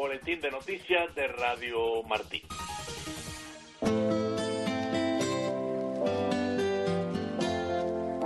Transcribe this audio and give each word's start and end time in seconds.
boletín 0.00 0.40
de 0.40 0.50
noticias 0.50 1.14
de 1.14 1.28
Radio 1.28 2.02
Martín. 2.04 2.40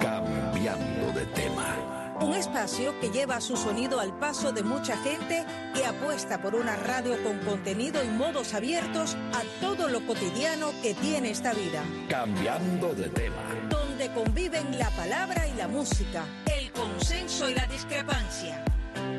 Cambiando 0.00 1.12
de 1.18 1.26
tema. 1.34 2.16
Un 2.20 2.34
espacio 2.34 2.94
que 3.00 3.10
lleva 3.10 3.40
su 3.40 3.56
sonido 3.56 3.98
al 3.98 4.16
paso 4.20 4.52
de 4.52 4.62
mucha 4.62 4.96
gente 4.98 5.44
que 5.74 5.84
apuesta 5.84 6.40
por 6.40 6.54
una 6.54 6.76
radio 6.76 7.20
con 7.24 7.40
contenido 7.40 8.04
y 8.04 8.08
modos 8.08 8.54
abiertos 8.54 9.16
a 9.32 9.42
todo 9.60 9.88
lo 9.88 10.06
cotidiano 10.06 10.70
que 10.80 10.94
tiene 10.94 11.30
esta 11.30 11.52
vida. 11.54 11.82
Cambiando 12.08 12.94
de 12.94 13.08
tema. 13.08 13.42
Donde 13.68 14.12
conviven 14.12 14.78
la 14.78 14.90
palabra 14.90 15.48
y 15.48 15.54
la 15.54 15.66
música, 15.66 16.24
el 16.56 16.70
consenso 16.70 17.50
y 17.50 17.54
la 17.54 17.66
discrepancia. 17.66 18.64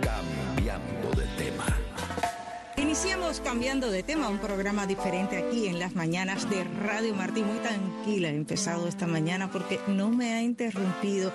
Cambiando 0.02 1.10
de 1.18 1.26
tema. 1.36 1.45
Iniciamos 2.96 3.42
cambiando 3.42 3.92
de 3.92 4.04
tema, 4.04 4.30
un 4.30 4.38
programa 4.38 4.88
diferente 4.88 5.36
aquí 5.36 5.68
en 5.68 5.80
las 5.80 5.96
mañanas 5.96 6.50
de 6.50 6.64
Radio 6.64 7.14
Martín. 7.14 7.46
Muy 7.46 7.58
tranquila 7.58 8.30
he 8.30 8.36
empezado 8.38 8.88
esta 8.88 9.06
mañana 9.06 9.52
porque 9.52 9.82
no 9.88 10.10
me 10.10 10.34
ha 10.34 10.42
interrumpido. 10.42 11.34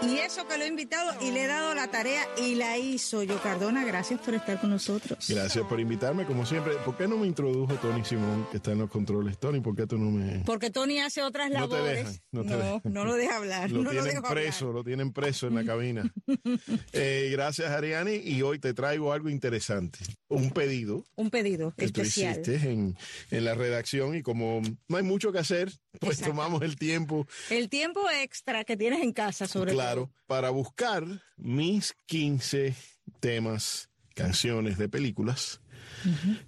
Y 0.00 0.18
eso 0.18 0.46
que 0.46 0.56
lo 0.56 0.64
he 0.64 0.68
invitado 0.68 1.12
y 1.20 1.32
le 1.32 1.44
he 1.44 1.46
dado 1.48 1.74
la 1.74 1.90
tarea 1.90 2.22
y 2.38 2.54
la 2.54 2.78
hizo. 2.78 3.22
Yo, 3.24 3.40
Cardona, 3.42 3.84
gracias 3.84 4.20
por 4.20 4.32
estar 4.34 4.60
con 4.60 4.70
nosotros. 4.70 5.26
Gracias 5.28 5.64
por 5.66 5.80
invitarme, 5.80 6.24
como 6.24 6.46
siempre. 6.46 6.74
¿Por 6.84 6.96
qué 6.96 7.08
no 7.08 7.16
me 7.16 7.26
introdujo 7.26 7.74
Tony 7.74 8.04
Simón, 8.04 8.46
que 8.50 8.58
está 8.58 8.72
en 8.72 8.78
los 8.78 8.90
controles? 8.90 9.38
Tony, 9.38 9.60
¿por 9.60 9.74
qué 9.74 9.86
tú 9.86 9.98
no 9.98 10.10
me...? 10.10 10.44
Porque 10.46 10.70
Tony 10.70 11.00
hace 11.00 11.22
otras 11.22 11.50
No 11.50 11.68
te 11.68 11.74
labores. 11.74 11.96
dejan, 11.96 12.14
no 12.30 12.42
te 12.42 12.48
no, 12.50 12.56
dejan. 12.58 12.80
no 12.84 13.04
lo 13.04 13.14
deja 13.14 13.36
hablar. 13.36 13.70
Lo 13.70 13.78
no 13.82 13.84
lo 13.84 13.90
tienen 14.02 14.16
hablar. 14.18 14.32
preso, 14.32 14.72
lo 14.72 14.84
tienen 14.84 15.12
preso 15.12 15.46
en 15.48 15.54
la 15.56 15.64
cabina. 15.64 16.10
Eh, 16.92 17.28
gracias, 17.32 17.70
Ariani. 17.70 18.14
Y 18.16 18.42
hoy 18.42 18.58
te 18.58 18.72
traigo 18.74 19.12
algo 19.12 19.28
interesante. 19.28 19.98
Un 20.28 20.50
pedido 20.50 21.04
Un 21.16 21.30
pedido 21.30 21.72
que 21.76 21.88
tú 21.88 22.00
especial. 22.02 22.32
hiciste 22.40 22.70
en, 22.70 22.96
en 23.30 23.44
la 23.44 23.54
redacción 23.54 24.14
y 24.16 24.22
como 24.22 24.60
no 24.88 24.96
hay 24.96 25.02
mucho 25.02 25.32
que 25.32 25.38
hacer, 25.38 25.70
pues 26.00 26.18
Exacto. 26.18 26.32
tomamos 26.34 26.62
el 26.62 26.76
tiempo, 26.76 27.26
El 27.50 27.68
tiempo 27.68 28.00
extra 28.10 28.64
que 28.64 28.76
tienes 28.76 29.02
en 29.02 29.12
casa, 29.12 29.46
sobre 29.46 29.72
claro, 29.72 29.87
para 30.26 30.50
buscar 30.50 31.04
mis 31.36 31.94
15 32.06 32.74
temas, 33.20 33.88
canciones 34.14 34.78
de 34.78 34.88
películas 34.88 35.60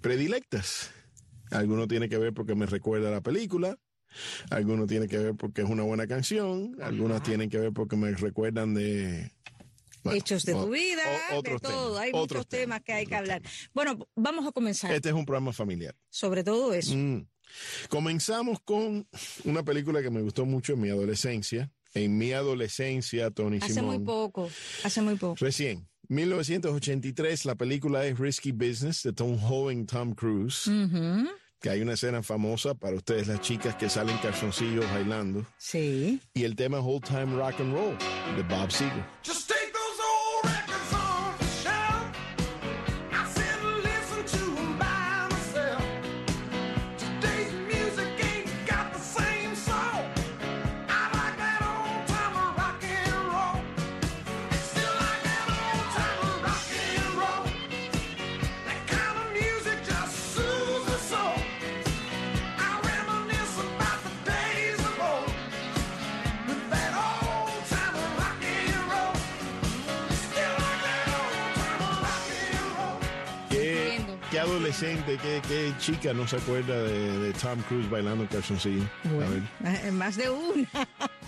predilectas. 0.01 0.91
Alguno 1.51 1.87
tiene 1.87 2.07
que 2.09 2.17
ver 2.17 2.33
porque 2.33 2.55
me 2.55 2.65
recuerda 2.65 3.09
a 3.09 3.11
la 3.11 3.21
película, 3.21 3.77
alguno 4.49 4.87
tiene 4.87 5.07
que 5.07 5.17
ver 5.17 5.35
porque 5.35 5.61
es 5.61 5.69
una 5.69 5.83
buena 5.83 6.07
canción, 6.07 6.77
algunas 6.81 7.23
tienen 7.23 7.49
que 7.49 7.57
ver 7.57 7.73
porque 7.73 7.97
me 7.97 8.11
recuerdan 8.11 8.73
de... 8.73 9.31
bueno, 10.03 10.17
Hechos 10.17 10.43
de 10.45 10.53
o- 10.53 10.65
tu 10.65 10.71
vida, 10.71 11.01
o- 11.33 11.41
de 11.41 11.59
todo. 11.59 11.89
temas, 11.93 11.99
Hay 11.99 12.13
muchos 12.13 12.47
temas 12.47 12.81
que 12.81 12.93
hay 12.93 13.05
que 13.05 13.15
hablar. 13.15 13.41
Bueno, 13.73 14.07
vamos 14.15 14.47
a 14.47 14.51
comenzar. 14.51 14.93
Este 14.93 15.09
es 15.09 15.15
un 15.15 15.25
programa 15.25 15.51
familiar. 15.51 15.95
Sobre 16.09 16.43
todo 16.43 16.73
eso. 16.73 16.95
Mm. 16.95 17.27
Comenzamos 17.89 18.59
con 18.63 19.05
una 19.43 19.61
película 19.63 20.01
que 20.01 20.09
me 20.09 20.21
gustó 20.21 20.45
mucho 20.45 20.73
en 20.73 20.81
mi 20.81 20.89
adolescencia. 20.89 21.69
En 21.93 22.17
mi 22.17 22.31
adolescencia, 22.31 23.31
Tony 23.31 23.57
Hace 23.61 23.73
Simón. 23.73 23.95
muy 23.97 24.05
poco. 24.05 24.49
Hace 24.83 25.01
muy 25.01 25.15
poco. 25.15 25.35
Recién, 25.39 25.87
1983, 26.09 27.45
la 27.45 27.55
película 27.55 28.05
es 28.05 28.17
Risky 28.19 28.51
Business 28.51 29.03
de 29.03 29.13
Tom 29.13 29.37
Joven 29.39 29.85
Tom 29.85 30.13
Cruise. 30.13 30.67
Ujú. 30.67 31.27
Que 31.59 31.69
hay 31.69 31.81
una 31.81 31.93
escena 31.93 32.23
famosa 32.23 32.73
para 32.73 32.95
ustedes, 32.95 33.27
las 33.27 33.39
chicas 33.41 33.75
que 33.75 33.87
salen 33.87 34.17
calzoncillos 34.17 34.83
bailando. 34.91 35.45
Sí. 35.57 36.19
Y 36.33 36.43
el 36.43 36.55
tema 36.55 36.79
Whole 36.79 37.01
Time 37.01 37.35
Rock 37.35 37.59
and 37.59 37.73
Roll 37.73 37.97
de 38.35 38.43
Bob 38.43 38.71
Seger. 38.71 39.05
Adolescente, 74.41 75.17
qué, 75.21 75.41
qué 75.47 75.73
chica 75.79 76.13
no 76.13 76.27
se 76.27 76.37
acuerda 76.37 76.75
de, 76.83 77.19
de 77.19 77.33
Tom 77.33 77.59
Cruise 77.67 77.89
bailando 77.89 78.27
calzoncillo? 78.27 78.83
Eh, 79.63 79.91
Más 79.91 80.15
de 80.17 80.29
una. 80.29 80.67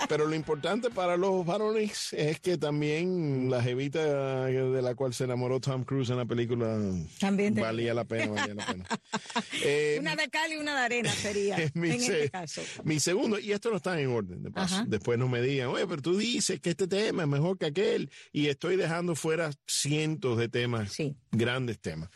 Pero 0.10 0.26
lo 0.28 0.36
importante 0.36 0.90
para 0.90 1.18
los 1.18 1.46
varones 1.46 2.14
es 2.14 2.40
que 2.40 2.58
también 2.58 3.50
la 3.50 3.62
jevita 3.64 4.46
de 4.48 4.82
la 4.82 4.96
cual 4.96 5.14
se 5.14 5.24
enamoró 5.24 5.60
Tom 5.60 5.84
Cruise 5.84 6.10
en 6.10 6.18
la 6.18 6.26
película 6.26 6.78
También 7.20 7.56
te- 7.56 7.62
valía 7.62 7.94
la 7.94 8.04
pena, 8.06 8.32
valía 8.34 8.54
la 8.56 8.66
pena. 8.66 8.86
Eh, 9.66 9.98
Una 10.02 10.16
de 10.16 10.28
cal 10.30 10.52
y 10.52 10.58
una 10.58 10.76
de 10.78 10.82
arena 10.86 11.12
sería. 11.12 11.56
en 11.74 11.84
este 11.86 12.30
caso. 12.30 12.62
mi 12.84 13.00
segundo, 13.00 13.40
y 13.40 13.52
esto 13.54 13.70
no 13.70 13.78
está 13.78 14.00
en 14.00 14.08
orden 14.10 14.44
de 14.44 14.52
paso, 14.52 14.76
Ajá. 14.76 14.86
después 14.88 15.18
no 15.18 15.28
me 15.30 15.42
digan, 15.42 15.70
oye, 15.70 15.88
pero 15.88 16.02
tú 16.02 16.18
dices 16.18 16.60
que 16.60 16.72
este 16.72 16.88
tema 16.88 17.24
es 17.24 17.30
mejor 17.30 17.58
que 17.58 17.68
aquel, 17.68 18.10
y 18.32 18.48
estoy 18.48 18.76
dejando 18.76 19.16
fuera 19.16 19.52
cientos 19.68 20.38
de 20.38 20.50
temas, 20.50 20.92
Sí. 20.92 21.16
grandes 21.32 21.80
temas. 21.80 22.10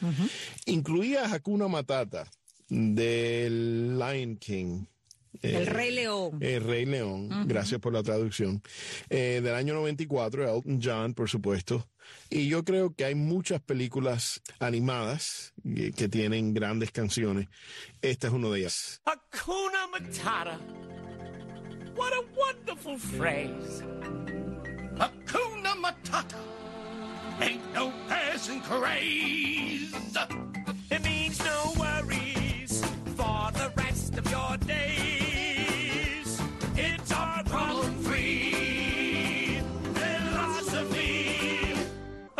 Incluía 0.65 1.31
Hakuna 1.33 1.67
Matata 1.67 2.29
del 2.69 3.97
Lion 3.97 4.35
King. 4.37 4.85
El 5.41 5.55
Eh, 5.55 5.65
Rey 5.65 5.91
León. 5.91 6.37
el 6.41 6.63
Rey 6.63 6.85
León, 6.85 7.29
gracias 7.47 7.79
por 7.79 7.93
la 7.93 8.03
traducción, 8.03 8.61
eh, 9.09 9.41
del 9.43 9.53
año 9.55 9.73
94, 9.75 10.43
Elton 10.49 10.79
John, 10.83 11.13
por 11.13 11.29
supuesto. 11.29 11.87
Y 12.29 12.47
yo 12.47 12.63
creo 12.63 12.93
que 12.95 13.03
hay 13.05 13.15
muchas 13.15 13.61
películas 13.61 14.41
animadas 14.59 15.53
que 15.63 16.07
tienen 16.07 16.53
grandes 16.53 16.91
canciones. 16.91 17.47
Esta 18.01 18.27
es 18.27 18.33
una 18.33 18.49
de 18.49 18.59
ellas. 18.59 19.01
Hakuna 19.05 19.87
Matata. 19.91 20.57
What 21.97 22.13
a 22.13 22.21
wonderful 22.37 22.97
phrase. 22.97 23.83
Hakuna 24.97 25.75
Matata. 25.75 26.37
Ain't 27.39 27.61
no 27.73 27.91
passing 28.07 28.61
craze. 28.61 29.91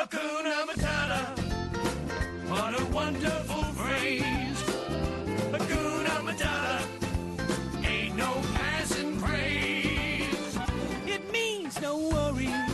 Hakuna 0.10 0.66
Matata. 0.66 1.22
What 2.50 2.80
a 2.80 2.86
wonderful 2.94 3.64
phrase. 3.76 4.64
Hakuna 5.52 6.22
Matata. 6.28 6.82
Ain't 7.86 8.16
no 8.16 8.42
passing 8.54 9.20
craze. 9.20 10.58
It 11.06 11.30
means 11.34 11.82
no 11.82 11.98
worries 11.98 12.72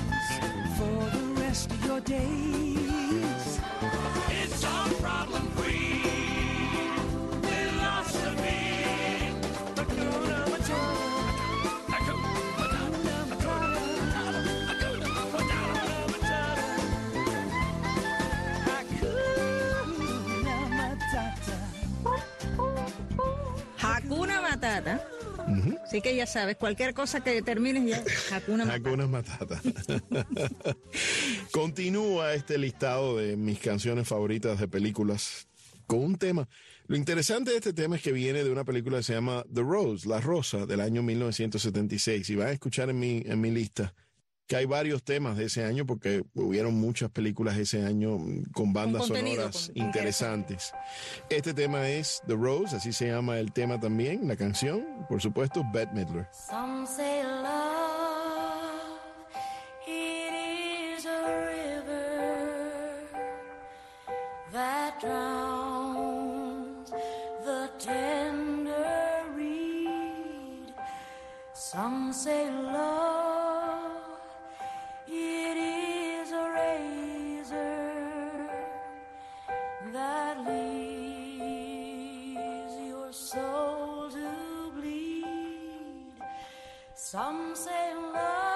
for 0.78 1.10
the 1.18 1.42
rest 1.42 1.72
of 1.72 1.86
your 1.86 2.02
days. 2.02 2.43
Así 25.94 26.02
que 26.02 26.16
ya 26.16 26.26
sabes, 26.26 26.56
cualquier 26.56 26.96
cosa 26.96 27.24
que 27.24 27.44
termines 27.44 27.86
ya, 27.86 28.04
Hakuna 28.36 28.66
Matata. 28.66 28.90
Hakuna 28.90 29.06
Matata. 29.06 29.62
Continúa 31.52 32.34
este 32.34 32.58
listado 32.58 33.18
de 33.18 33.38
mis 33.38 33.60
canciones 33.60 34.08
favoritas 34.08 34.60
de 34.60 34.68
películas 34.68 35.48
con 35.86 36.00
un 36.00 36.16
tema. 36.16 36.50
Lo 36.88 36.96
interesante 36.96 37.52
de 37.52 37.58
este 37.58 37.74
tema 37.74 37.98
es 37.98 38.02
que 38.02 38.12
viene 38.12 38.44
de 38.44 38.50
una 38.50 38.64
película 38.64 38.98
que 38.98 39.04
se 39.04 39.14
llama 39.14 39.46
The 39.54 39.62
Rose, 39.62 40.10
La 40.10 40.20
Rosa, 40.20 40.66
del 40.66 40.82
año 40.82 41.04
1976. 41.04 42.28
Y 42.28 42.36
van 42.38 42.48
a 42.48 42.52
escuchar 42.54 42.90
en 42.90 42.98
mi, 42.98 43.22
en 43.28 43.40
mi 43.40 43.52
lista 43.52 43.94
que 44.48 44.56
hay 44.56 44.66
varios 44.66 45.04
temas 45.04 45.38
de 45.38 45.46
ese 45.46 45.64
año 45.64 45.86
porque 45.86 46.24
hubieron 46.34 46.76
muchas 46.76 47.10
películas 47.10 47.58
ese 47.58 47.86
año 47.86 48.18
mm, 48.18 48.52
con 48.54 48.74
bandas 48.74 49.08
sonoras 49.08 49.72
interesantes. 49.74 50.74
Este 51.30 51.54
tema 51.54 51.88
es 51.88 52.22
The 52.28 52.36
Rose, 52.36 52.76
así 52.76 52.92
se 52.92 53.08
llama 53.08 53.40
el 53.40 53.52
tema 53.54 53.80
también, 53.80 54.28
la 54.28 54.36
canción, 54.36 55.06
por 55.08 55.22
supuesto, 55.22 55.64
Bette 55.74 55.94
Midler. 55.94 56.28
Some 56.32 56.86
say 56.86 57.24
love, 57.24 59.00
it 59.88 60.34
is 60.98 61.06
a 61.06 61.48
river 61.48 62.04
that 64.52 65.00
the 67.46 67.70
tender 67.80 69.24
reed. 69.36 70.74
Some 71.54 72.14
say 72.14 72.50
love 72.50 73.03
Some 87.14 87.54
say 87.54 87.94
love, 88.12 88.53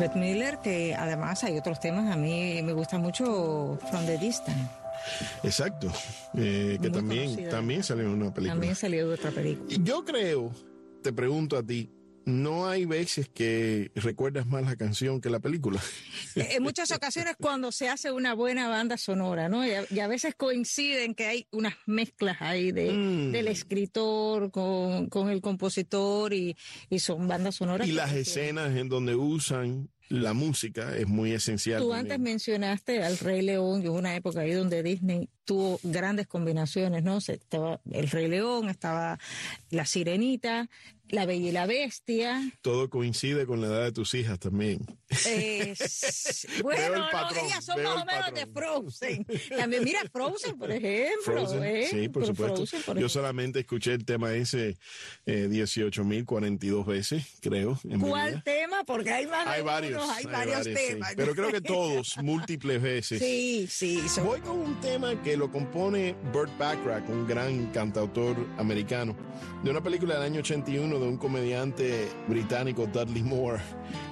Beth 0.00 0.14
Miller, 0.14 0.58
que 0.58 0.94
además 0.94 1.44
hay 1.44 1.58
otros 1.58 1.78
temas, 1.78 2.10
a 2.10 2.16
mí 2.16 2.60
me 2.62 2.72
gusta 2.72 2.98
mucho 2.98 3.78
From 3.90 4.06
the 4.06 4.16
Distance. 4.18 4.70
Exacto. 5.42 5.92
Eh, 6.36 6.78
que 6.80 6.88
Muy 6.88 6.98
también, 6.98 7.48
también 7.50 7.82
salió 7.82 8.04
en 8.04 8.12
una 8.12 8.32
película. 8.32 8.54
También 8.54 8.74
salió 8.74 9.08
de 9.08 9.14
otra 9.14 9.30
película. 9.30 9.76
Yo 9.82 10.04
creo, 10.04 10.50
te 11.02 11.12
pregunto 11.12 11.56
a 11.56 11.62
ti, 11.62 11.90
¿no 12.30 12.68
hay 12.68 12.84
veces 12.86 13.28
que 13.28 13.90
recuerdas 13.94 14.46
más 14.46 14.64
la 14.64 14.76
canción 14.76 15.20
que 15.20 15.28
la 15.30 15.40
película? 15.40 15.80
En 16.36 16.62
muchas 16.62 16.90
ocasiones 16.92 17.34
cuando 17.40 17.72
se 17.72 17.88
hace 17.88 18.12
una 18.12 18.34
buena 18.34 18.68
banda 18.68 18.96
sonora, 18.96 19.48
¿no? 19.48 19.66
Y 19.66 19.72
a, 19.72 19.84
y 19.90 20.00
a 20.00 20.08
veces 20.08 20.34
coinciden 20.34 21.14
que 21.14 21.26
hay 21.26 21.46
unas 21.50 21.74
mezclas 21.86 22.40
ahí 22.40 22.72
de, 22.72 22.92
Mm. 22.92 23.32
del 23.32 23.48
escritor 23.48 24.50
con, 24.50 25.08
con 25.08 25.28
el 25.30 25.40
compositor 25.40 26.32
y, 26.32 26.56
y 26.88 26.98
son 27.00 27.28
bandas 27.28 27.56
sonoras. 27.56 27.86
Y 27.88 27.92
las 27.92 28.12
escenas 28.12 28.76
en 28.76 28.88
donde 28.88 29.14
usan 29.14 29.88
la 30.08 30.32
música 30.32 30.96
es 30.96 31.06
muy 31.06 31.30
esencial. 31.32 31.80
Tú 31.80 31.88
también. 31.90 32.12
antes 32.12 32.18
mencionaste 32.18 33.02
al 33.04 33.16
Rey 33.18 33.42
León, 33.42 33.80
que 33.80 33.88
hubo 33.88 33.98
una 33.98 34.16
época 34.16 34.40
ahí 34.40 34.50
donde 34.52 34.82
Disney 34.82 35.28
tuvo 35.50 35.80
grandes 35.82 36.28
combinaciones, 36.28 37.02
¿no? 37.02 37.20
Se- 37.20 37.32
Estaba 37.32 37.80
el 37.90 38.08
Rey 38.08 38.28
León, 38.28 38.68
estaba 38.68 39.18
la 39.70 39.84
Sirenita, 39.84 40.68
la 41.08 41.26
Bella 41.26 41.48
y 41.48 41.50
la 41.50 41.66
Bestia. 41.66 42.40
Todo 42.62 42.88
coincide 42.88 43.46
con 43.46 43.60
la 43.60 43.66
edad 43.66 43.82
de 43.82 43.90
tus 43.90 44.14
hijas 44.14 44.38
también. 44.38 44.78
Bueno, 46.62 46.94
el 46.94 47.00
no, 47.00 47.08
patrón, 47.10 47.46
ellas 47.46 47.64
son 47.64 47.82
más 47.82 47.96
o 48.02 48.04
menos 48.04 48.32
de 48.32 48.46
patrón. 48.46 48.82
Frozen. 48.92 49.26
También, 49.56 49.82
mira, 49.84 50.00
Frozen, 50.12 50.56
por 50.58 50.70
ejemplo. 50.70 51.22
Frozen, 51.24 51.64
¿eh? 51.64 51.88
sí, 51.90 52.08
por 52.08 52.22
Pero 52.22 52.26
supuesto. 52.26 52.56
Frozen, 52.58 52.82
por 52.82 52.94
Yo 52.94 53.00
ejemplo. 53.00 53.08
solamente 53.08 53.60
escuché 53.60 53.94
el 53.94 54.04
tema 54.04 54.32
ese 54.34 54.76
eh, 55.26 55.48
18.042 55.50 56.86
veces, 56.86 57.24
creo. 57.40 57.78
en 57.84 58.00
¿Cuál 58.00 58.42
tema? 58.44 58.84
Porque 58.84 59.10
hay 59.10 59.26
más 59.26 59.44
varios. 59.64 60.08
hay, 60.10 60.24
varios 60.26 60.64
sí. 60.64 60.74
temas. 60.74 61.12
Pero 61.16 61.34
creo 61.34 61.50
que 61.50 61.60
todos, 61.60 62.16
múltiples 62.22 62.80
veces. 62.80 63.18
Sí, 63.20 63.66
sí. 63.68 64.08
son- 64.08 64.26
Voy 64.26 64.40
con 64.40 64.58
un 64.60 64.80
tema 64.80 65.20
que 65.22 65.36
lo 65.40 65.50
compone 65.50 66.14
Burt 66.32 66.50
Bacharach, 66.58 67.08
un 67.08 67.26
gran 67.26 67.66
cantautor 67.72 68.36
americano, 68.58 69.16
de 69.64 69.70
una 69.70 69.80
película 69.80 70.14
del 70.14 70.24
año 70.24 70.40
81 70.40 70.98
de 70.98 71.08
un 71.08 71.16
comediante 71.16 72.08
británico, 72.28 72.86
Dudley 72.86 73.22
Moore. 73.22 73.60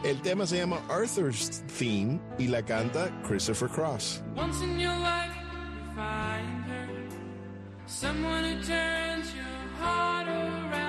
El 0.02 0.20
tema 0.22 0.46
se 0.46 0.56
llama 0.56 0.80
Arthur's 0.88 1.62
Theme 1.78 2.18
y 2.38 2.48
la 2.48 2.62
canta 2.62 3.10
Christopher 3.22 3.68
Cross. 3.68 4.22
Once 4.34 4.64
in 4.64 4.78
your 4.80 4.96
life, 4.96 5.34
you 5.36 5.94
find 5.94 6.64
her. 6.66 6.88
Someone 7.86 8.44
who 8.44 8.62
turns 8.62 9.32
your 9.34 9.44
heart 9.78 10.26
around. 10.26 10.88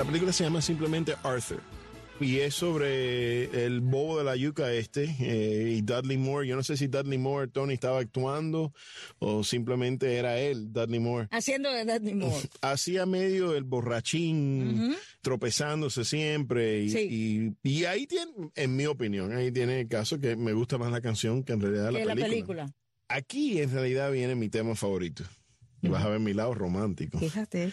La 0.00 0.06
película 0.06 0.32
se 0.32 0.44
llama 0.44 0.62
simplemente 0.62 1.14
Arthur. 1.22 1.60
Y 2.20 2.38
es 2.38 2.54
sobre 2.54 3.66
el 3.66 3.82
bobo 3.82 4.16
de 4.16 4.24
la 4.24 4.34
yuca 4.34 4.72
este 4.72 5.14
eh, 5.20 5.74
y 5.76 5.82
Dudley 5.82 6.16
Moore. 6.16 6.48
Yo 6.48 6.56
no 6.56 6.62
sé 6.62 6.78
si 6.78 6.86
Dudley 6.86 7.18
Moore, 7.18 7.48
Tony, 7.48 7.74
estaba 7.74 7.98
actuando 7.98 8.72
o 9.18 9.44
simplemente 9.44 10.16
era 10.16 10.38
él, 10.40 10.72
Dudley 10.72 11.00
Moore. 11.00 11.28
Haciendo 11.30 11.70
de 11.70 11.84
Dudley 11.84 12.14
Moore. 12.14 12.48
hacía 12.62 13.04
medio 13.04 13.54
el 13.54 13.64
borrachín, 13.64 14.96
tropezándose 15.20 16.06
siempre. 16.06 16.80
Y, 16.82 16.88
Sí. 16.88 17.54
y, 17.62 17.68
y 17.70 17.84
ahí 17.84 18.06
tiene, 18.06 18.32
en 18.54 18.76
mi 18.76 18.86
opinión, 18.86 19.36
ahí 19.36 19.52
tiene 19.52 19.80
el 19.82 19.88
caso 19.88 20.18
que 20.18 20.34
me 20.34 20.54
gusta 20.54 20.78
más 20.78 20.90
la 20.90 21.02
canción 21.02 21.44
que 21.44 21.52
en 21.52 21.60
realidad 21.60 21.90
la 21.92 21.98
que 21.98 22.04
la 22.06 22.14
película. 22.14 22.28
película. 22.64 22.74
Aquí 23.08 23.60
en 23.60 23.70
realidad 23.70 24.10
viene 24.10 24.34
mi 24.34 24.48
tema 24.48 24.74
favorito. 24.74 25.24
Y 25.82 25.88
vas 25.88 26.04
a 26.04 26.08
ver 26.08 26.20
mi 26.20 26.34
lado 26.34 26.54
romántico. 26.54 27.18
Fíjate. 27.18 27.72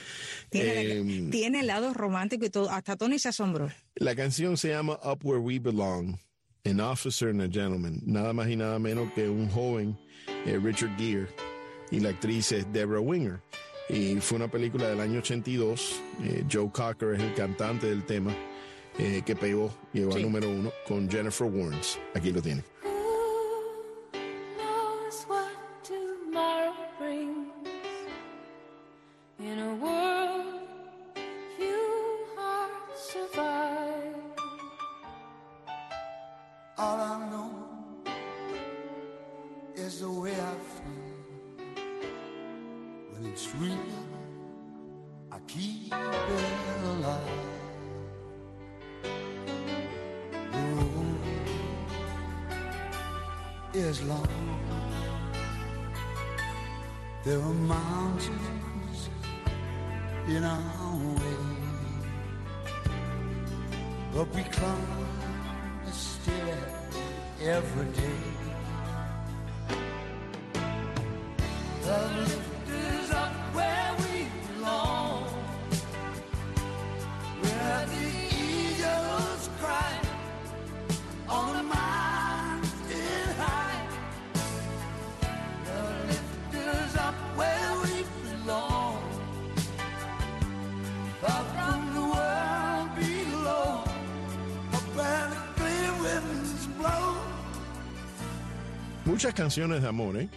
Tiene, 0.50 0.92
Em, 0.94 1.30
tiene 1.30 1.60
el 1.60 1.68
lado 1.68 1.94
romántico 1.94 2.46
y 2.46 2.50
todo. 2.50 2.70
Hasta 2.70 2.96
Tony 2.96 3.20
se 3.20 3.30
asombró. 3.30 3.70
La 3.96 4.16
canción 4.16 4.56
se 4.58 4.70
llama 4.70 5.00
Up 5.04 5.20
Where 5.24 5.42
We 5.42 5.60
Belong. 5.60 6.18
An 6.66 6.80
officer 6.82 7.30
and 7.30 7.42
a 7.42 7.48
gentleman. 7.48 8.02
Nada 8.06 8.34
más 8.34 8.50
y 8.50 8.56
nada 8.56 8.78
menos 8.80 9.12
que 9.14 9.28
un 9.30 9.50
joven 9.50 9.98
eh, 10.46 10.60
Richard 10.62 10.98
Gere. 10.98 11.28
Y 11.92 12.00
la 12.00 12.10
actriz 12.10 12.52
es 12.52 12.72
Deborah 12.74 13.00
Winger. 13.02 13.42
Y 13.90 14.16
fue 14.18 14.38
una 14.38 14.50
película 14.50 14.88
del 14.90 15.00
año 15.00 15.20
82. 15.20 16.02
Eh, 16.24 16.44
Joe 16.52 16.70
Cocker 16.72 17.14
es 17.16 17.22
el 17.24 17.34
cantante 17.36 17.88
del 17.88 18.04
tema 18.06 18.36
eh, 19.00 19.22
que 19.26 19.36
pegó, 19.36 19.74
llegó 19.94 20.12
Sí. 20.12 20.18
al 20.18 20.24
número 20.24 20.50
uno 20.50 20.72
con 20.86 21.10
Jennifer 21.10 21.48
Warnes. 21.48 21.98
Aquí 22.16 22.32
lo 22.32 22.42
tiene. 22.42 22.64
Long. 54.04 54.28
There 57.24 57.40
are 57.40 57.54
mountains 57.54 59.10
in 60.28 60.44
our 60.44 60.98
way. 61.20 61.58
But 64.14 64.34
we 64.34 64.44
climb 64.44 65.06
a 65.86 65.92
stair 65.92 66.58
every 67.42 67.86
day. 67.94 68.37
Muchas 99.18 99.34
canciones 99.34 99.82
de 99.82 99.88
amor, 99.88 100.16
¿eh? 100.16 100.30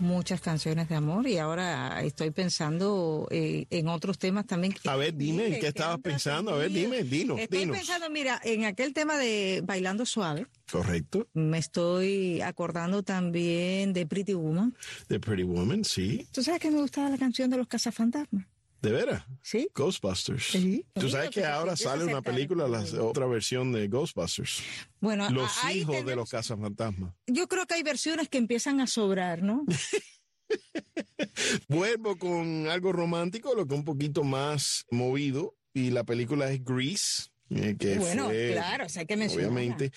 Muchas 0.00 0.42
canciones 0.42 0.86
de 0.90 0.94
amor 0.94 1.26
y 1.26 1.38
ahora 1.38 2.02
estoy 2.02 2.30
pensando 2.30 3.26
eh, 3.30 3.64
en 3.70 3.88
otros 3.88 4.18
temas 4.18 4.44
también. 4.46 4.74
A 4.84 4.96
ver, 4.96 5.14
dime, 5.14 5.44
¿en 5.44 5.48
Mire, 5.52 5.60
qué 5.60 5.68
estabas 5.68 5.98
pensando? 6.00 6.52
A 6.52 6.58
ver, 6.58 6.70
dime, 6.70 7.04
dinos, 7.04 7.40
Estoy 7.40 7.60
dinos. 7.60 7.78
pensando, 7.78 8.10
mira, 8.10 8.38
en 8.44 8.66
aquel 8.66 8.92
tema 8.92 9.16
de 9.16 9.62
Bailando 9.64 10.04
Suave, 10.04 10.46
Correcto. 10.70 11.26
me 11.32 11.56
estoy 11.56 12.42
acordando 12.42 13.02
también 13.02 13.94
de 13.94 14.04
Pretty 14.04 14.34
Woman. 14.34 14.76
The 15.06 15.20
Pretty 15.20 15.44
Woman, 15.44 15.82
sí. 15.86 16.28
¿Tú 16.30 16.42
sabes 16.42 16.60
que 16.60 16.70
me 16.70 16.82
gustaba 16.82 17.08
la 17.08 17.16
canción 17.16 17.48
de 17.48 17.56
los 17.56 17.66
cazafantasmas? 17.66 18.44
¿De 18.80 18.92
veras? 18.92 19.24
¿Sí? 19.42 19.68
Ghostbusters. 19.74 20.44
Sí. 20.44 20.84
Tú 20.94 21.08
sabes 21.08 21.30
que 21.30 21.44
ahora 21.44 21.76
sale 21.76 22.04
una 22.04 22.22
película, 22.22 22.68
la 22.68 22.84
otra 23.02 23.26
versión 23.26 23.72
de 23.72 23.88
Ghostbusters. 23.88 24.62
Bueno, 25.00 25.28
Los 25.30 25.50
hijos 25.72 26.04
de 26.04 26.14
los 26.14 26.30
cazafantasmas. 26.30 27.12
Yo 27.26 27.48
creo 27.48 27.66
que 27.66 27.74
hay 27.74 27.82
versiones 27.82 28.28
que 28.28 28.38
empiezan 28.38 28.80
a 28.80 28.86
sobrar, 28.86 29.42
¿no? 29.42 29.64
Vuelvo 31.68 32.16
con 32.16 32.68
algo 32.68 32.92
romántico, 32.92 33.54
lo 33.54 33.66
que 33.66 33.74
un 33.74 33.84
poquito 33.84 34.22
más 34.22 34.86
movido. 34.90 35.56
Y 35.74 35.90
la 35.90 36.04
película 36.04 36.50
es 36.50 36.64
Grease, 36.64 37.28
eh, 37.50 37.76
que 37.78 37.98
bueno, 37.98 38.26
fue, 38.26 38.50
claro, 38.52 38.86
o 38.86 38.88
sea, 38.88 39.00
hay 39.00 39.06
que 39.06 39.14
obviamente, 39.14 39.92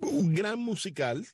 un 0.00 0.34
gran 0.34 0.58
musical. 0.58 1.24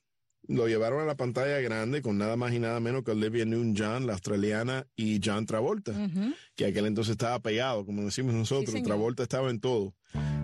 Lo 0.47 0.67
llevaron 0.67 1.01
a 1.01 1.05
la 1.05 1.15
pantalla 1.15 1.59
grande 1.59 2.01
con 2.01 2.17
nada 2.17 2.35
más 2.35 2.53
y 2.53 2.59
nada 2.59 2.79
menos 2.79 3.03
que 3.03 3.11
Olivia 3.11 3.45
Newton-John, 3.45 4.07
la 4.07 4.13
australiana, 4.13 4.87
y 4.95 5.19
John 5.23 5.45
Travolta, 5.45 5.91
Ujú. 5.91 6.33
que 6.55 6.65
aquel 6.65 6.87
entonces 6.87 7.11
estaba 7.11 7.39
pegado, 7.39 7.85
como 7.85 8.03
decimos 8.03 8.33
nosotros. 8.33 8.81
Travolta 8.83 9.23
estaba 9.23 9.49
en 9.51 9.59
todo. 9.59 9.93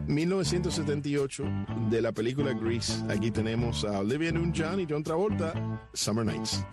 1978, 0.07 1.43
de 1.89 2.01
la 2.01 2.11
película 2.11 2.53
Grease, 2.53 3.03
aquí 3.09 3.31
tenemos 3.31 3.83
a 3.85 3.99
Olivia 3.99 4.31
Newton-John 4.31 4.79
y 4.79 4.85
John 4.87 5.03
Travolta, 5.03 5.53
Summer 5.93 6.23
Nights. 6.25 6.63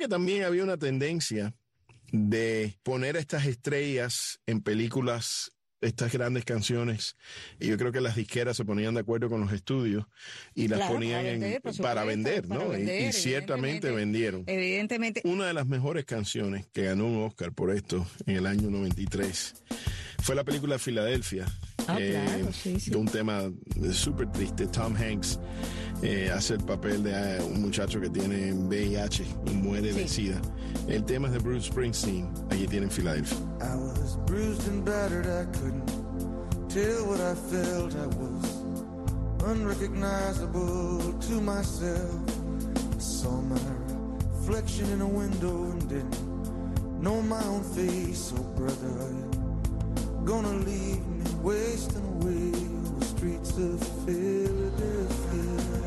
Que 0.00 0.08
también 0.08 0.42
había 0.44 0.64
una 0.64 0.76
tendencia 0.78 1.54
de 2.10 2.76
poner 2.82 3.16
estas 3.16 3.46
estrellas 3.46 4.40
en 4.46 4.62
películas, 4.62 5.52
estas 5.80 6.12
grandes 6.12 6.44
canciones. 6.44 7.16
Y 7.60 7.68
yo 7.68 7.78
creo 7.78 7.92
que 7.92 8.00
las 8.00 8.16
disqueras 8.16 8.56
se 8.56 8.64
ponían 8.64 8.94
de 8.94 9.00
acuerdo 9.00 9.28
con 9.30 9.40
los 9.42 9.52
estudios 9.52 10.04
y 10.54 10.68
las 10.68 10.80
Claro, 10.80 10.94
ponían 10.94 11.20
para 11.20 11.30
en- 11.32 11.40
vender, 11.40 11.62
por 11.62 11.76
para 11.78 12.04
vender, 12.04 12.48
¿no? 12.48 12.66
Y- 12.66 12.76
vender, 12.78 13.08
y, 13.10 13.12
ciertamente 13.12 13.90
vendieron. 13.92 14.42
Evidentemente. 14.46 15.20
Una 15.24 15.46
de 15.46 15.54
las 15.54 15.66
mejores 15.66 16.04
canciones 16.04 16.66
que 16.72 16.84
ganó 16.84 17.06
un 17.06 17.22
Oscar 17.24 17.52
por 17.52 17.70
esto 17.74 18.06
en 18.26 18.36
el 18.36 18.46
año 18.46 18.70
93 18.70 19.54
fue 20.22 20.34
la 20.34 20.44
película 20.44 20.78
Filadelfia. 20.78 21.46
Ah, 21.92 21.98
claro, 21.98 22.52
sí, 22.52 22.78
sí. 22.80 22.90
de 22.90 22.96
un 22.96 23.06
tema 23.06 23.50
súper 23.92 24.30
triste. 24.32 24.66
Tom 24.66 24.94
Hanks 24.96 25.38
eh, 26.02 26.30
hace 26.34 26.54
el 26.54 26.64
papel 26.64 27.02
de 27.02 27.12
eh, 27.12 27.42
un 27.42 27.60
muchacho 27.62 28.00
que 28.00 28.08
tiene 28.10 28.52
VIH 28.52 29.24
y 29.46 29.50
muere 29.54 29.92
de 29.92 30.02
Sí. 30.08 30.26
SIDA. 30.26 30.40
El 30.88 31.04
tema 31.04 31.28
es 31.28 31.34
de 31.34 31.38
Bruce 31.40 31.68
Springsteen. 31.68 32.28
Allí 32.50 32.66
tienen 32.66 32.90
Filadelfia. 32.90 33.36
I 33.60 33.74
was 33.76 34.16
bruised 34.26 34.66
and 34.68 34.84
battered, 34.84 35.26
I 35.26 35.44
couldn't 35.58 35.86
tell 36.68 37.06
what 37.06 37.20
I 37.20 37.34
felt. 37.34 37.94
I 37.94 38.06
was 38.06 38.64
unrecognizable 39.44 41.12
to 41.28 41.40
myself. 41.40 42.14
I 42.96 42.98
saw 42.98 43.40
my 43.42 43.58
reflection 44.38 44.90
in 44.92 45.00
a 45.00 45.06
window 45.08 45.70
and 45.72 45.88
didn't 45.88 47.02
know 47.02 47.20
my 47.22 47.42
own 47.44 47.62
face. 47.62 48.32
Oh, 48.36 48.42
brother, 48.56 48.88
are 49.00 49.10
you 49.10 49.30
gonna 50.24 50.52
leave 50.64 51.06
me 51.06 51.19
wasting 51.42 52.04
away 52.20 52.52
on 52.52 52.98
the 52.98 53.04
streets 53.06 53.56
of 53.56 53.80
Philadelphia? 54.04 55.80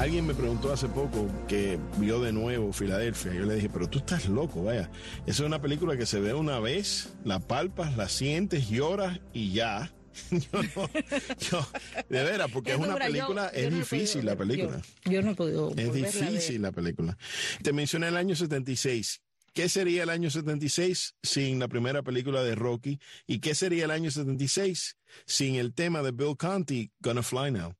Alguien 0.00 0.26
me 0.26 0.32
preguntó 0.32 0.72
hace 0.72 0.88
poco 0.88 1.26
que 1.46 1.78
vio 1.98 2.20
de 2.20 2.32
nuevo 2.32 2.72
Filadelfia. 2.72 3.34
Yo 3.34 3.44
le 3.44 3.56
dije, 3.56 3.68
pero 3.68 3.86
tú 3.86 3.98
estás 3.98 4.30
loco, 4.30 4.64
vaya. 4.64 4.90
Esa 5.26 5.42
es 5.42 5.46
una 5.46 5.60
película 5.60 5.94
que 5.96 6.06
se 6.06 6.20
ve 6.20 6.32
una 6.32 6.58
vez, 6.58 7.12
la 7.22 7.38
palpas, 7.38 7.96
la 7.98 8.08
sientes, 8.08 8.70
lloras 8.70 9.20
y 9.34 9.52
ya. 9.52 9.92
Yo 10.30 10.62
no, 10.62 10.90
yo, 11.38 11.68
de 12.08 12.24
veras, 12.24 12.50
porque 12.52 12.70
es, 12.72 12.78
una 12.78 12.92
dura, 12.92 13.06
película, 13.06 13.52
yo 13.52 13.58
es 13.58 13.74
difícil 13.74 14.24
la 14.24 14.36
película. 14.36 14.80
Yo, 15.04 15.22
no 15.22 15.34
podido. 15.34 15.72
Es 15.76 15.92
difícil 15.92 16.62
la 16.62 16.72
película. 16.72 17.16
Te 17.62 17.72
mencioné 17.72 18.08
el 18.08 18.16
año 18.16 18.36
76. 18.36 19.22
¿Qué 19.52 19.68
sería 19.68 20.04
el 20.04 20.10
año 20.10 20.30
76 20.30 21.16
sin 21.22 21.58
la 21.58 21.66
primera 21.66 22.02
película 22.02 22.44
de 22.44 22.54
Rocky? 22.54 23.00
¿Y 23.26 23.40
qué 23.40 23.54
sería 23.54 23.84
el 23.84 23.90
año 23.90 24.10
76 24.10 24.96
sin 25.26 25.56
el 25.56 25.74
tema 25.74 26.02
de 26.02 26.12
Bill 26.12 26.36
Conti, 26.36 26.92
Gonna 27.00 27.22
Fly 27.22 27.50
Now? 27.50 27.74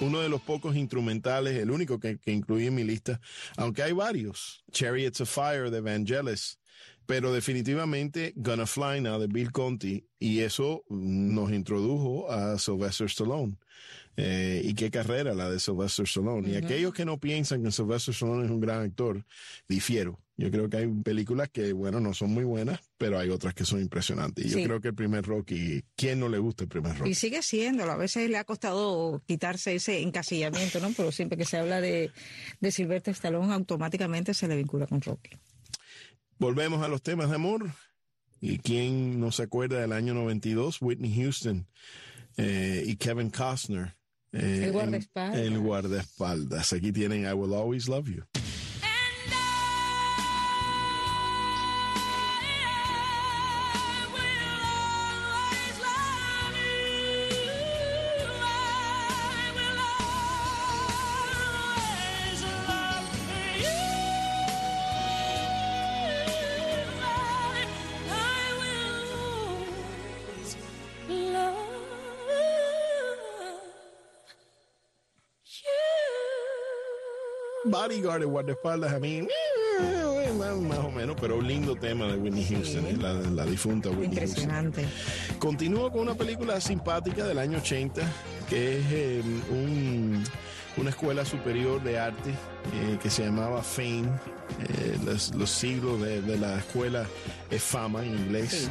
Uno 0.00 0.20
de 0.20 0.28
los 0.28 0.42
pocos 0.42 0.76
instrumentales, 0.76 1.56
el 1.56 1.70
único 1.70 1.98
que, 1.98 2.18
que 2.18 2.32
incluí 2.32 2.66
en 2.66 2.74
mi 2.74 2.84
lista, 2.84 3.20
aunque 3.56 3.82
hay 3.82 3.92
varios. 3.92 4.64
Chariots 4.70 5.22
of 5.22 5.30
Fire 5.30 5.70
de 5.70 5.80
Vangelis, 5.80 6.58
pero 7.06 7.32
definitivamente 7.32 8.34
Gonna 8.36 8.66
Fly 8.66 9.00
Now 9.00 9.18
de 9.18 9.28
Bill 9.28 9.52
Conti, 9.52 10.06
y 10.18 10.40
eso 10.40 10.84
nos 10.88 11.50
introdujo 11.52 12.30
a 12.30 12.58
Sylvester 12.58 13.06
Stallone. 13.06 13.56
Eh, 14.18 14.62
y 14.64 14.74
qué 14.74 14.90
carrera 14.90 15.34
la 15.34 15.50
de 15.50 15.60
Sylvester 15.60 16.04
Stallone. 16.06 16.50
Y 16.50 16.56
aquellos 16.56 16.92
que 16.92 17.04
no 17.04 17.18
piensan 17.18 17.62
que 17.62 17.70
Sylvester 17.70 18.12
Stallone 18.12 18.46
es 18.46 18.50
un 18.50 18.60
gran 18.60 18.82
actor, 18.82 19.24
difiero. 19.68 20.18
Yo 20.38 20.50
creo 20.50 20.68
que 20.68 20.76
hay 20.76 20.86
películas 20.86 21.48
que, 21.48 21.72
bueno, 21.72 21.98
no 21.98 22.12
son 22.12 22.30
muy 22.34 22.44
buenas, 22.44 22.78
pero 22.98 23.18
hay 23.18 23.30
otras 23.30 23.54
que 23.54 23.64
son 23.64 23.80
impresionantes. 23.80 24.44
Y 24.44 24.48
yo 24.50 24.62
creo 24.64 24.80
que 24.82 24.88
el 24.88 24.94
primer 24.94 25.24
Rocky, 25.24 25.82
¿quién 25.96 26.20
no 26.20 26.28
le 26.28 26.36
gusta 26.38 26.64
el 26.64 26.68
primer 26.68 26.98
Rocky? 26.98 27.10
Y 27.10 27.14
sigue 27.14 27.40
siéndolo. 27.40 27.92
A 27.92 27.96
veces 27.96 28.28
le 28.28 28.36
ha 28.36 28.44
costado 28.44 29.22
quitarse 29.26 29.74
ese 29.74 30.02
encasillamiento, 30.02 30.78
¿no? 30.80 30.90
Pero 30.94 31.10
siempre 31.10 31.38
que 31.38 31.46
se 31.46 31.56
habla 31.56 31.80
de, 31.80 32.10
de 32.60 32.70
Sylvester 32.70 33.12
Stallone, 33.14 33.54
automáticamente 33.54 34.34
se 34.34 34.46
le 34.46 34.56
vincula 34.56 34.86
con 34.86 35.00
Rocky. 35.00 35.30
Volvemos 36.38 36.82
a 36.82 36.88
los 36.88 37.02
temas 37.02 37.30
de 37.30 37.36
amor. 37.36 37.70
¿Y 38.38 38.58
quién 38.58 39.18
no 39.18 39.32
se 39.32 39.42
acuerda 39.44 39.80
del 39.80 39.92
año 39.92 40.12
92? 40.12 40.82
Whitney 40.82 41.14
Houston 41.16 41.66
eh, 42.36 42.84
y 42.86 42.96
Kevin 42.96 43.30
Costner. 43.30 43.96
eh, 44.32 44.64
El 44.64 44.72
guardaespaldas. 44.72 45.38
El 45.40 45.58
guardaespaldas. 45.60 46.72
Aquí 46.74 46.92
tienen 46.92 47.24
I 47.24 47.32
Will 47.32 47.54
Always 47.54 47.88
Love 47.88 48.08
You. 48.10 48.24
Bodyguard, 77.86 78.22
el 78.22 78.28
guardaespaldas, 78.28 78.92
a 78.92 78.98
mí. 78.98 79.26
Eh, 79.80 80.32
más, 80.38 80.56
más 80.56 80.78
o 80.78 80.90
menos, 80.90 81.16
pero 81.20 81.36
un 81.38 81.46
lindo 81.46 81.76
tema 81.76 82.06
de 82.06 82.16
Whitney 82.16 82.44
Houston, 82.44 82.84
eh, 82.86 82.96
la, 83.00 83.12
la 83.12 83.44
difunta 83.46 83.90
Whitney 83.90 84.06
Houston. 84.18 84.42
Impresionante. 84.44 84.84
Continúo 85.38 85.90
con 85.92 86.00
una 86.02 86.14
película 86.14 86.60
simpática 86.60 87.24
del 87.26 87.38
año 87.38 87.58
80, 87.58 88.02
que 88.48 88.78
es 88.78 88.84
eh, 88.90 89.22
un- 89.50 90.24
una 90.78 90.90
escuela 90.90 91.24
superior 91.24 91.82
de 91.82 91.98
arte 91.98 92.30
eh, 92.30 92.98
que 93.02 93.08
se 93.08 93.24
llamaba 93.24 93.62
Fame. 93.62 94.08
Eh, 94.68 94.98
los, 95.04 95.34
los 95.34 95.50
siglos 95.50 96.00
de, 96.00 96.20
de 96.22 96.38
la 96.38 96.58
escuela 96.58 97.06
es 97.50 97.62
fama 97.62 98.02
en 98.04 98.14
inglés, 98.14 98.68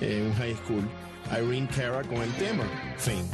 eh, 0.00 0.24
un 0.26 0.34
high 0.36 0.56
school. 0.64 0.82
Irene 1.32 1.68
Cara 1.74 2.02
con 2.02 2.18
el 2.18 2.30
tema 2.34 2.64
Fame. 2.98 3.24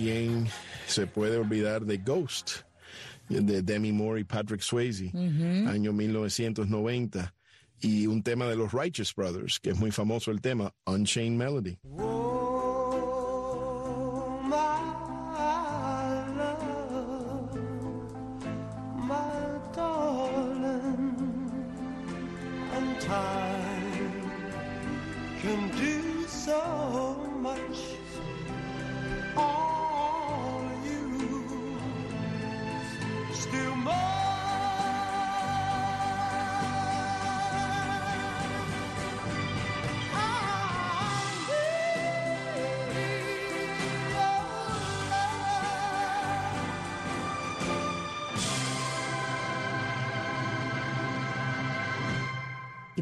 ¿Quién 0.00 0.46
se 0.86 1.06
puede 1.06 1.36
olvidar 1.36 1.84
de 1.84 1.98
Ghost? 1.98 2.62
De 3.28 3.62
Demi 3.62 3.92
Moore 3.92 4.22
y 4.22 4.24
Patrick 4.24 4.60
Swayze, 4.60 5.12
año 5.14 5.92
1990. 5.92 7.34
Y 7.82 8.06
un 8.06 8.22
tema 8.22 8.46
de 8.46 8.56
los 8.56 8.72
Righteous 8.72 9.14
Brothers, 9.14 9.60
que 9.60 9.70
es 9.70 9.78
muy 9.78 9.90
famoso 9.90 10.30
el 10.30 10.40
tema, 10.40 10.74
Unchained 10.86 11.38
Melody. 11.38 11.78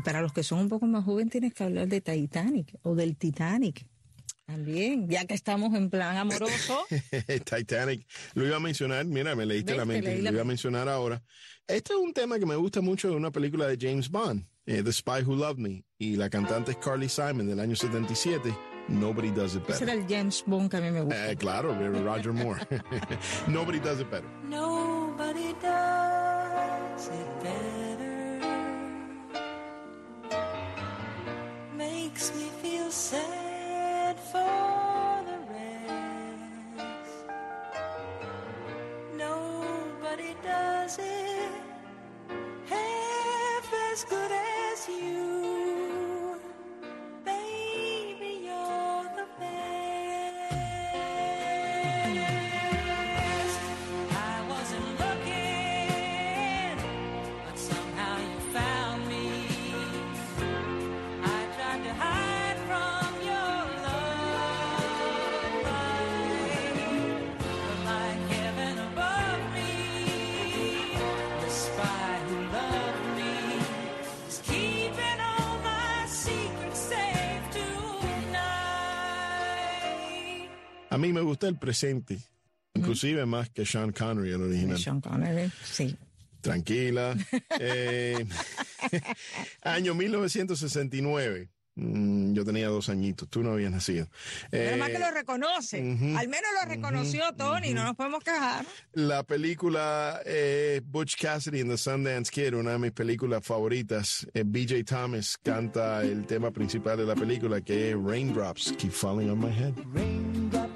Para 0.09 0.23
los 0.23 0.33
que 0.33 0.42
son 0.42 0.61
un 0.61 0.68
poco 0.71 0.87
más 0.87 1.05
jóvenes 1.05 1.31
tienes 1.31 1.53
que 1.53 1.64
hablar 1.64 1.87
de 1.87 2.01
Titanic 2.01 2.75
o 2.81 2.94
del 2.94 3.18
Titanic. 3.18 3.87
También, 4.47 5.07
ya 5.07 5.27
que 5.27 5.35
estamos 5.35 5.75
en 5.75 5.90
plan 5.90 6.16
amoroso. 6.16 6.87
Titanic. 7.44 8.07
Lo 8.33 8.47
iba 8.47 8.57
a 8.57 8.61
mencionar, 8.61 9.05
mira, 9.05 9.37
me 9.37 9.44
leíste 9.44 9.77
la 9.77 9.83
te 9.83 9.88
mente, 9.88 10.09
leí 10.09 10.18
lo 10.23 10.25
la 10.25 10.31
iba 10.31 10.40
a 10.40 10.44
mencionar 10.47 10.88
ahora. 10.88 11.23
Este 11.66 11.92
es 11.92 11.99
un 11.99 12.14
tema 12.14 12.38
que 12.38 12.47
me 12.47 12.57
gusta 12.57 12.81
mucho 12.81 13.11
de 13.11 13.16
una 13.16 13.31
película 13.31 13.66
de 13.66 13.77
James 13.79 14.09
Bond, 14.09 14.47
eh, 14.64 14.83
The 14.83 14.94
Spy 14.94 15.25
Who 15.27 15.37
Loved 15.37 15.59
Me, 15.59 15.85
y 15.99 16.16
la 16.16 16.31
cantante 16.31 16.71
es 16.71 16.79
Carly 16.79 17.11
Simon 17.11 17.47
del 17.47 17.61
año 17.61 17.77
77, 17.77 18.51
Nobody 18.88 19.31
Does 19.31 19.57
It 19.57 19.68
Ese 19.68 19.85
era 19.85 19.92
Better. 19.92 20.11
el 20.11 20.16
James 20.18 20.42
Bond 20.47 20.71
que 20.71 20.77
a 20.79 20.81
mí 20.81 20.90
me 20.90 21.03
gusta. 21.03 21.31
Eh, 21.31 21.37
claro, 21.37 21.75
Roger 22.03 22.33
Moore. 22.33 22.62
Nobody 23.47 23.79
Does 23.79 24.01
It 24.01 24.11
Better. 24.11 24.31
Nobody 24.44 25.53
does 25.61 25.78
gusta 81.29 81.47
el 81.49 81.57
presente, 81.59 82.19
inclusive 82.75 83.25
más 83.27 83.51
que 83.51 83.64
Sean 83.64 83.93
Connery, 83.93 84.33
el 84.33 84.43
original. 84.43 84.79
Sean 84.79 85.01
Connery, 85.01 85.51
sí. 85.64 85.97
Tranquila. 86.41 87.17
Eh, 87.61 88.25
año 89.62 89.95
1969. 89.95 91.49
Mm, 91.81 92.33
yo 92.35 92.45
tenía 92.45 92.67
dos 92.69 92.88
añitos, 92.88 93.29
tú 93.29 93.43
no 93.45 93.53
habías 93.53 93.71
nacido. 93.71 94.09
Pero 94.51 94.75
Eh, 94.75 94.77
más 94.79 94.91
que 94.91 94.99
lo 94.99 95.11
reconoce. 95.12 95.79
Al 95.79 96.27
menos 96.29 96.51
lo 96.61 96.69
reconoció 96.69 97.23
Tony, 97.37 97.73
no 97.73 97.85
nos 97.85 97.95
podemos 97.95 98.23
quejar. 98.25 98.67
La 98.95 99.23
película 99.23 100.21
eh, 100.25 100.81
Butch 100.85 101.17
Cassidy 101.17 101.61
and 101.61 101.71
the 101.71 101.79
Sundance 101.79 102.33
Kid, 102.33 102.55
una 102.55 102.73
de 102.73 102.79
mis 102.79 102.91
películas 102.93 103.45
favoritas. 103.47 104.27
Eh, 104.35 104.43
BJ 104.45 104.83
Thomas 104.85 105.37
canta 105.41 106.03
el 106.03 106.27
tema 106.27 106.51
principal 106.51 106.97
de 106.97 107.05
la 107.07 107.14
película 107.14 107.61
que 107.61 107.91
es 107.91 107.97
Raindrops 107.97 108.73
Keep 108.77 108.91
Falling 108.93 109.31
on 109.31 109.38
My 109.38 109.53
Head. 109.57 109.75
Raindrops 109.95 110.67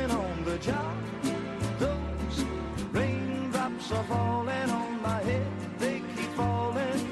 Sleeping 0.00 0.16
on 0.16 0.44
the 0.44 0.58
job. 0.58 0.96
Those 1.78 2.44
raindrops 2.92 3.92
are 3.92 4.04
falling 4.04 4.70
on 4.70 5.02
my 5.02 5.22
head. 5.22 5.46
They 5.78 6.02
keep 6.16 6.30
falling 6.30 7.06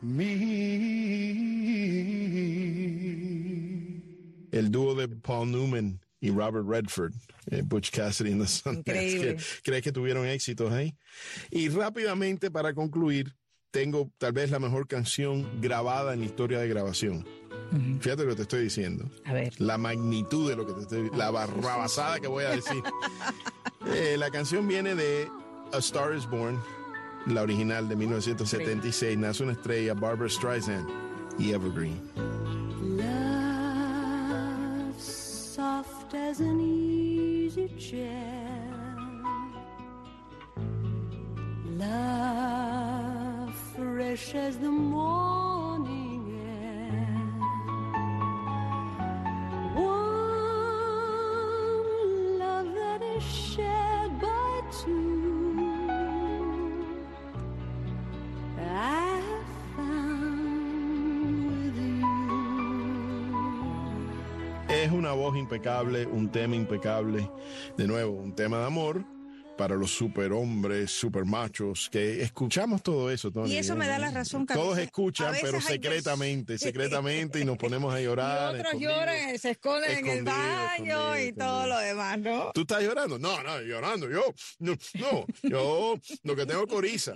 me. 0.01 0.57
El 4.53 4.71
dúo 4.71 4.95
de 4.95 5.09
Paul 5.09 5.51
Newman 5.51 5.99
y 6.21 6.29
Robert 6.29 6.65
Redford, 6.65 7.13
eh, 7.51 7.61
Butch 7.61 7.91
Cassidy 7.91 8.31
and 8.31 8.39
the 8.41 8.45
Sundance 8.45 8.85
Increíble. 8.87 9.35
Kid. 9.35 9.43
¿Crees 9.65 9.81
que 9.83 9.91
tuvieron 9.91 10.25
éxitos 10.25 10.71
ahí? 10.71 10.95
Y 11.51 11.67
rápidamente, 11.69 12.49
para 12.49 12.73
concluir, 12.73 13.33
tengo 13.77 14.09
tal 14.17 14.33
vez 14.33 14.49
la 14.49 14.57
mejor 14.57 14.87
canción 14.87 15.47
grabada 15.61 16.15
en 16.15 16.21
la 16.21 16.25
historia 16.25 16.57
de 16.57 16.67
grabación. 16.67 17.23
Fíjate 17.99 18.23
lo 18.23 18.29
que 18.29 18.37
te 18.37 18.41
estoy 18.41 18.63
diciendo. 18.63 19.07
A 19.23 19.33
ver. 19.33 19.53
La 19.61 19.77
magnitud 19.77 20.49
de 20.49 20.55
lo 20.55 20.65
que 20.65 20.73
te 20.73 20.81
estoy 20.81 21.11
la 21.15 21.29
barrabasada 21.29 22.19
que 22.19 22.27
voy 22.27 22.45
a 22.45 22.49
decir. 22.49 22.81
Eh, 23.89 24.17
la 24.17 24.29
canción 24.31 24.67
viene 24.67 24.95
de 24.95 25.29
A 25.71 25.77
Star 25.77 26.13
is 26.13 26.27
Born, 26.29 26.59
la 27.27 27.41
original 27.41 27.87
de 27.87 27.95
1976. 27.95 29.17
Nace 29.17 29.43
una 29.43 29.53
estrella, 29.53 29.93
Barbara 29.93 30.29
Streisand 30.29 30.85
y 31.39 31.53
Evergreen. 31.53 32.01
Love 32.97 33.07
soft 34.99 36.13
as 36.15 36.41
an 36.41 36.59
easy 36.59 37.69
chair. 37.77 38.57
Love 41.77 42.16
Es 64.67 64.91
una 64.91 65.11
voz 65.13 65.37
impecable, 65.37 66.07
un 66.07 66.29
tema 66.31 66.55
impecable. 66.55 67.29
De 67.77 67.87
nuevo, 67.87 68.13
un 68.13 68.33
tema 68.33 68.57
de 68.59 68.65
amor 68.65 69.16
para 69.57 69.75
los 69.75 69.91
superhombres, 69.91 70.91
supermachos, 70.91 71.89
que 71.91 72.21
escuchamos 72.21 72.83
todo 72.83 73.09
eso. 73.11 73.31
Tony. 73.31 73.53
Y 73.53 73.57
eso 73.57 73.75
me 73.75 73.87
da 73.87 73.97
la 73.99 74.11
razón, 74.11 74.45
que 74.45 74.53
Todos 74.53 74.77
escuchan, 74.77 75.33
pero 75.41 75.59
secretamente, 75.59 76.57
secretamente, 76.59 77.39
y 77.39 77.45
nos 77.45 77.57
ponemos 77.57 77.93
a 77.93 77.99
llorar. 77.99 78.55
y 78.55 78.59
otros 78.59 78.81
lloran, 78.81 79.37
se 79.39 79.51
esconden 79.51 79.97
en 79.97 80.07
el 80.07 80.23
baño 80.23 81.15
escondido, 81.15 81.27
y 81.27 81.33
todo 81.33 81.67
lo 81.67 81.79
demás, 81.79 82.19
¿no? 82.19 82.51
¿Tú 82.53 82.61
estás 82.61 82.83
llorando? 82.83 83.17
No, 83.19 83.41
no, 83.43 83.61
llorando. 83.61 84.09
Yo, 84.09 84.23
no, 84.59 84.77
no, 84.93 85.25
yo 85.43 85.99
lo 86.23 86.35
que 86.35 86.45
tengo 86.45 86.63
es 86.63 86.67
coriza. 86.69 87.13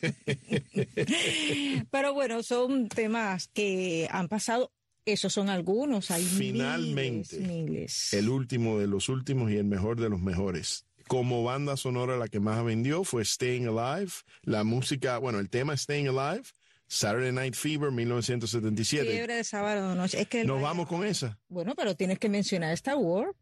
Pero 1.90 2.14
bueno, 2.14 2.42
son 2.42 2.88
temas 2.88 3.48
que 3.48 4.08
han 4.10 4.28
pasado. 4.28 4.72
Esos 5.06 5.34
son 5.34 5.50
algunos. 5.50 6.10
Hay 6.10 6.24
Finalmente, 6.24 7.36
miles, 7.36 7.48
miles. 7.50 8.14
El 8.14 8.30
último 8.30 8.78
de 8.78 8.86
los 8.86 9.10
últimos 9.10 9.50
y 9.50 9.56
el 9.56 9.66
mejor 9.66 10.00
de 10.00 10.08
los 10.08 10.20
mejores. 10.20 10.86
Como 11.06 11.44
banda 11.44 11.76
sonora 11.76 12.16
la 12.16 12.28
que 12.28 12.40
más 12.40 12.64
vendió 12.64 13.04
fue 13.04 13.24
Staying 13.24 13.68
Alive. 13.68 14.12
La 14.42 14.64
música, 14.64 15.18
bueno, 15.18 15.38
el 15.38 15.50
tema 15.50 15.76
Staying 15.76 16.08
Alive, 16.08 16.44
Saturday 16.86 17.32
Night 17.32 17.54
Fever 17.54 17.90
1977. 17.90 19.10
Fiebre 19.10 19.34
de 19.36 19.44
sábado 19.44 19.94
noche. 19.94 20.20
Es 20.20 20.28
que 20.28 20.44
Nos 20.44 20.62
vamos 20.62 20.86
con 20.86 21.04
esa. 21.04 21.38
Bueno, 21.48 21.74
pero 21.76 21.94
tienes 21.94 22.18
que 22.18 22.28
mencionar 22.28 22.72
Star 22.72 22.96
Wars. 22.96 23.32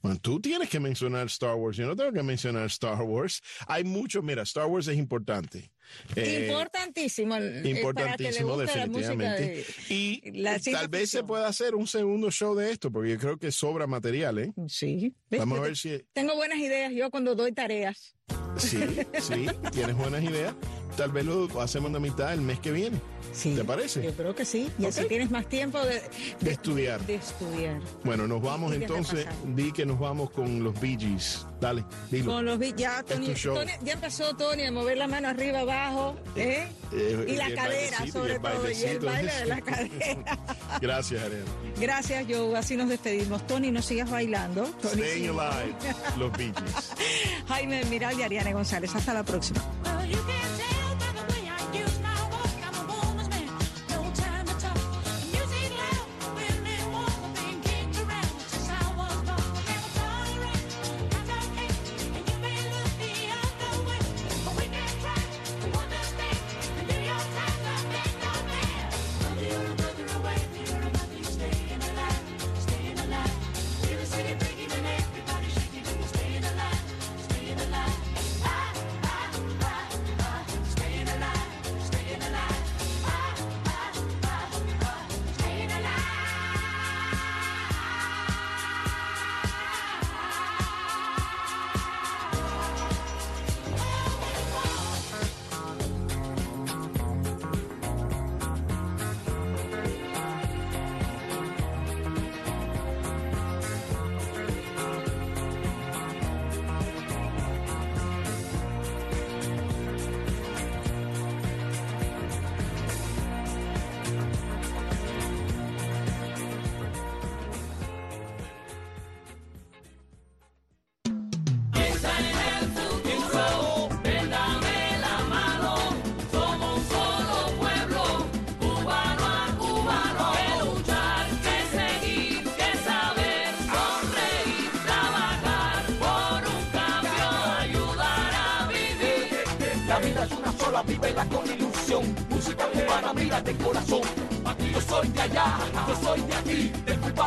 Bueno, 0.00 0.18
tú 0.20 0.40
tienes 0.40 0.68
que 0.68 0.78
mencionar 0.80 1.26
Star 1.26 1.54
Wars. 1.56 1.76
Yo 1.76 1.86
no 1.86 1.96
tengo 1.96 2.12
que 2.12 2.22
mencionar 2.22 2.66
Star 2.66 3.02
Wars. 3.02 3.40
Hay 3.66 3.82
mucho, 3.84 4.22
mira, 4.22 4.42
Star 4.42 4.66
Wars 4.66 4.86
es 4.86 4.96
importante. 4.96 5.70
Eh, 6.14 6.46
Importantísimo. 6.50 7.36
Importantísimo, 7.38 8.56
la 8.56 8.62
definitivamente. 8.64 9.42
de- 9.88 9.94
y 9.94 10.20
la 10.40 10.58
tal 10.60 10.88
vez 10.88 11.10
se 11.10 11.24
pueda 11.24 11.48
hacer 11.48 11.74
un 11.74 11.86
segundo 11.86 12.30
show 12.30 12.54
de 12.54 12.70
esto, 12.70 12.92
porque 12.92 13.10
yo 13.10 13.18
creo 13.18 13.38
que 13.38 13.50
sobra 13.50 13.86
material, 13.86 14.38
¿eh? 14.38 14.52
Sí. 14.68 15.14
Vamos 15.30 15.58
a 15.58 15.62
ver 15.62 15.76
si... 15.76 15.98
Tengo 16.12 16.34
buenas 16.36 16.58
ideas 16.58 16.92
yo 16.92 17.10
cuando 17.10 17.34
doy 17.34 17.52
tareas. 17.52 18.14
Sí, 18.58 18.78
sí, 19.20 19.46
tienes 19.72 19.96
buenas 19.96 20.22
ideas. 20.22 20.54
Tal 20.96 21.10
vez 21.12 21.24
lo 21.24 21.48
hacemos 21.60 21.90
la 21.92 22.00
mitad 22.00 22.32
el 22.34 22.40
mes 22.42 22.58
que 22.60 22.72
viene. 22.72 23.00
Sí. 23.32 23.54
¿Te 23.54 23.64
parece? 23.64 24.02
Yo 24.02 24.12
creo 24.14 24.34
que 24.34 24.44
sí. 24.44 24.70
Y 24.78 24.86
así 24.86 25.02
Ok. 25.02 25.08
tienes 25.08 25.30
más 25.30 25.46
tiempo 25.48 25.78
de, 25.80 26.02
De 26.40 26.50
estudiar. 26.50 27.00
de 27.06 27.16
estudiar. 27.16 27.80
Bueno, 28.04 28.26
nos 28.26 28.42
vamos 28.42 28.72
entonces. 28.74 29.26
Di 29.44 29.72
que 29.72 29.86
nos 29.86 29.98
vamos 29.98 30.30
con 30.30 30.62
los 30.64 30.78
Bee 30.80 30.96
Gees. 30.98 31.46
Dale, 31.60 31.84
dilo. 32.10 32.32
Con 32.32 32.44
los 32.44 32.58
bi- 32.58 32.72
ya, 32.76 33.02
Tony, 33.02 33.34
ya 33.82 33.92
empezó 33.92 34.34
Tony 34.36 34.62
a 34.64 34.70
mover 34.72 34.96
la 34.96 35.08
mano 35.08 35.28
arriba 35.28 35.60
abajo, 35.60 36.16
¿eh? 36.36 36.68
Eh, 36.92 37.24
y 37.28 37.32
la 37.36 37.52
cadera, 37.54 37.98
sobre 38.10 38.38
todo, 38.38 38.70
y 38.70 38.82
el 38.84 38.98
baile 39.00 39.32
de 39.34 39.46
la 39.46 39.60
cadera. 39.62 40.38
Gracias, 40.80 41.22
Ariel. 41.22 41.44
Gracias, 41.80 42.24
Joe. 42.28 42.56
Así 42.56 42.76
nos 42.76 42.88
despedimos. 42.88 43.44
Tony, 43.46 43.70
no 43.72 43.82
sigas 43.82 44.08
bailando. 44.10 44.64
Tony, 44.80 45.02
Staying 45.02 45.22
sí. 45.24 45.28
Alive, 45.28 45.74
los 46.16 46.32
Bee 46.32 46.52
Gees. 46.56 46.92
Jaime 47.48 47.84
Miral 47.86 48.18
y 48.18 48.22
Ariane 48.22 48.52
González. 48.52 48.94
Hasta 48.94 49.12
la 49.14 49.24
próxima. 49.24 49.60
Well, 49.84 50.08